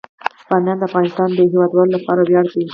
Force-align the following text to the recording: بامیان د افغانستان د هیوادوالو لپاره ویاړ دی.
بامیان 0.47 0.77
د 0.79 0.83
افغانستان 0.89 1.27
د 1.33 1.39
هیوادوالو 1.53 1.95
لپاره 1.97 2.21
ویاړ 2.23 2.45
دی. 2.53 2.63